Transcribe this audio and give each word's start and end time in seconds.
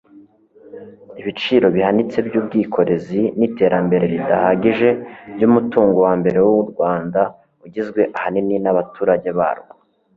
ibiciro 1.19 1.65
bihanitse 1.75 2.17
by'ubwikorezi 2.27 3.21
n'iterambere 3.37 4.05
ridahagije 4.13 4.89
ry'umutungo 5.35 5.97
wa 6.05 6.13
mbere 6.19 6.39
w'u 6.47 6.63
rwanda 6.71 7.21
ugizwe 7.65 8.01
ahanini 8.17 8.55
n'abaturage 8.61 9.29
barwo 9.39 9.73